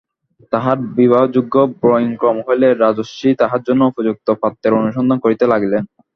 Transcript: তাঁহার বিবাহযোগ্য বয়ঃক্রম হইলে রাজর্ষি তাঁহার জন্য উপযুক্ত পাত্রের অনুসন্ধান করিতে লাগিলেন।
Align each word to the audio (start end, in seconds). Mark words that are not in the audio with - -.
তাঁহার 0.53 0.77
বিবাহযোগ্য 0.97 1.55
বয়ঃক্রম 1.81 2.37
হইলে 2.47 2.67
রাজর্ষি 2.75 3.29
তাঁহার 3.39 3.61
জন্য 3.67 3.81
উপযুক্ত 3.87 4.27
পাত্রের 4.41 4.77
অনুসন্ধান 4.79 5.17
করিতে 5.21 5.45
লাগিলেন। 5.53 5.83